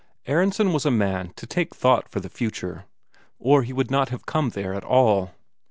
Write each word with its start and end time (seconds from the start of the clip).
Aronsen 0.27 0.73
was 0.73 0.83
a 0.83 0.89
man 0.89 1.31
to 1.35 1.45
take 1.45 1.75
thought 1.75 2.09
for 2.09 2.19
the 2.19 2.27
future, 2.27 2.85
or 3.37 3.61
he 3.61 3.71
would 3.71 3.91
not 3.91 4.09
have 4.09 4.25
come 4.25 4.49
there 4.49 4.73
at 4.73 4.83
all. 4.83 5.29